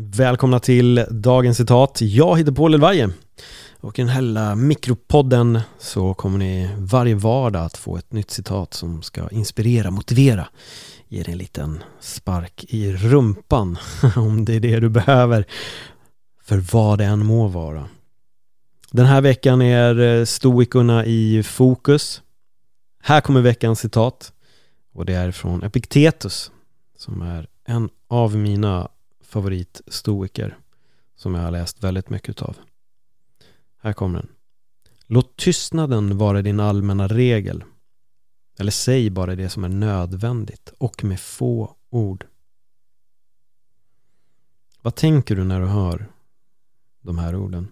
[0.00, 1.98] Välkomna till dagens citat.
[2.00, 3.10] Jag heter Paul Elvaje
[3.80, 8.30] och i den här lilla mikropodden så kommer ni varje vardag att få ett nytt
[8.30, 10.48] citat som ska inspirera, motivera,
[11.08, 13.78] ge dig en liten spark i rumpan
[14.16, 15.44] om det är det du behöver
[16.42, 17.88] för vad det än må vara.
[18.90, 22.22] Den här veckan är eh, stoikerna i fokus.
[23.02, 24.32] Här kommer veckans citat
[24.94, 26.50] och det är från Epiktetus
[26.98, 28.88] som är en av mina
[29.28, 30.58] favoritstoiker
[31.16, 32.56] som jag har läst väldigt mycket av.
[33.78, 34.28] Här kommer den.
[35.06, 37.64] Låt tystnaden vara din allmänna regel.
[38.58, 42.26] Eller säg bara det som är nödvändigt och med få ord.
[44.82, 46.12] Vad tänker du när du hör
[47.00, 47.68] de här orden?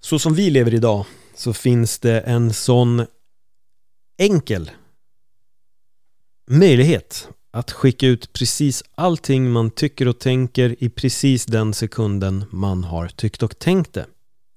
[0.00, 3.06] Så som vi lever idag så finns det en sån
[4.16, 4.70] enkel
[6.46, 12.84] möjlighet att skicka ut precis allting man tycker och tänker i precis den sekunden man
[12.84, 14.06] har tyckt och tänkt det.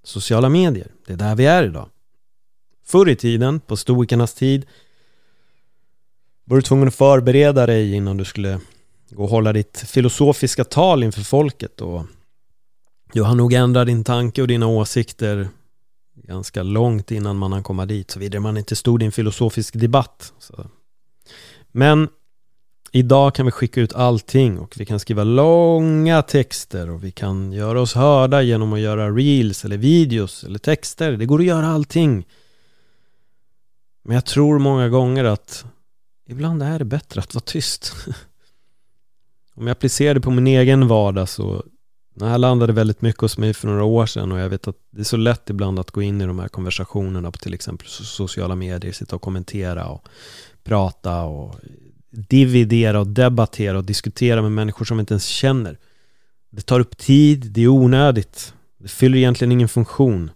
[0.03, 1.89] Sociala medier, det är där vi är idag.
[2.85, 4.65] Förr i tiden, på stoikernas tid,
[6.43, 8.59] var du tvungen att förbereda dig innan du skulle
[9.09, 12.05] gå och hålla ditt filosofiska tal inför folket och
[13.13, 15.49] du har nog ändrat din tanke och dina åsikter
[16.13, 20.33] ganska långt innan man hann komma dit, såvida man inte stod i en filosofisk debatt.
[21.71, 22.09] Men
[22.93, 27.51] Idag kan vi skicka ut allting och vi kan skriva långa texter och vi kan
[27.51, 31.11] göra oss hörda genom att göra reels eller videos eller texter.
[31.11, 32.27] Det går att göra allting.
[34.03, 35.65] Men jag tror många gånger att
[36.27, 37.93] ibland är det bättre att vara tyst.
[39.55, 41.63] Om jag applicerar det på min egen vardag så
[42.15, 44.77] det här landade väldigt mycket hos mig för några år sedan och jag vet att
[44.89, 47.87] det är så lätt ibland att gå in i de här konversationerna på till exempel
[47.87, 50.07] sociala medier, sitta och kommentera och
[50.63, 51.55] prata och
[52.11, 55.77] dividera och debattera och diskutera med människor som vi inte ens känner.
[56.49, 58.53] Det tar upp tid, det är onödigt.
[58.77, 60.31] Det fyller egentligen ingen funktion.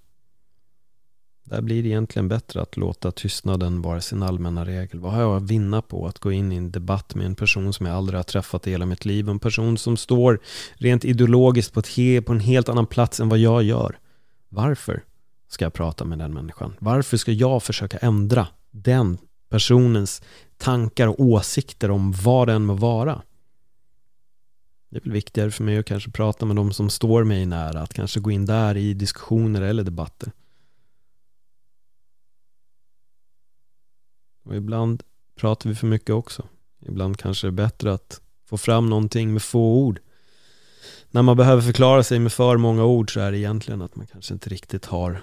[1.43, 4.99] Där blir det egentligen bättre att låta tystnaden vara sin allmänna regel.
[4.99, 7.73] Vad har jag att vinna på att gå in i en debatt med en person
[7.73, 9.29] som jag aldrig har träffat i hela mitt liv?
[9.29, 10.39] En person som står
[10.73, 13.99] rent ideologiskt på, ett på en helt annan plats än vad jag gör.
[14.49, 15.03] Varför
[15.47, 16.73] ska jag prata med den människan?
[16.79, 19.17] Varför ska jag försöka ändra den
[19.49, 20.21] personens
[20.57, 23.21] tankar och åsikter om vad den må vara.
[24.89, 27.81] Det är väl viktigare för mig att kanske prata med de som står mig nära,
[27.81, 30.31] att kanske gå in där i diskussioner eller debatter.
[34.43, 35.03] Och ibland
[35.35, 36.47] pratar vi för mycket också.
[36.81, 39.99] Ibland kanske det är bättre att få fram någonting med få ord.
[41.11, 44.07] När man behöver förklara sig med för många ord så är det egentligen att man
[44.07, 45.21] kanske inte riktigt har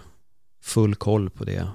[0.62, 1.69] full koll på det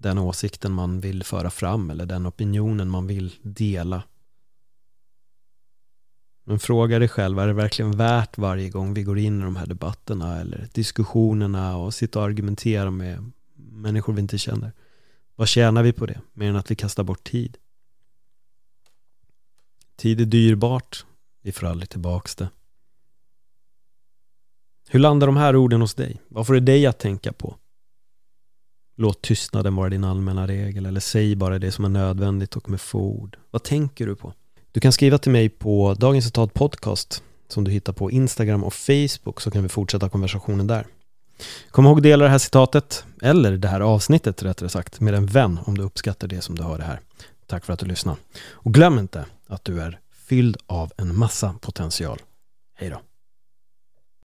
[0.00, 4.02] den åsikten man vill föra fram eller den opinionen man vill dela.
[6.44, 9.56] Men fråga dig själv, är det verkligen värt varje gång vi går in i de
[9.56, 14.72] här debatterna eller diskussionerna och sitter och argumenterar med människor vi inte känner?
[15.36, 16.20] Vad tjänar vi på det?
[16.32, 17.58] Mer än att vi kastar bort tid.
[19.96, 21.04] Tid är dyrbart,
[21.42, 22.48] vi får aldrig tillbaks det.
[24.88, 26.22] Hur landar de här orden hos dig?
[26.28, 27.56] Vad får det dig att tänka på?
[29.00, 32.80] Låt tystnaden vara din allmänna regel eller säg bara det som är nödvändigt och med
[32.80, 33.36] få ord.
[33.50, 34.32] Vad tänker du på?
[34.72, 38.74] Du kan skriva till mig på Dagens Citat Podcast som du hittar på Instagram och
[38.74, 40.86] Facebook så kan vi fortsätta konversationen där.
[41.70, 45.26] Kom ihåg att dela det här citatet, eller det här avsnittet rättare sagt, med en
[45.26, 47.00] vän om du uppskattar det som du hör det här.
[47.46, 48.18] Tack för att du lyssnade.
[48.50, 52.18] Och glöm inte att du är fylld av en massa potential.
[52.74, 53.09] Hej då!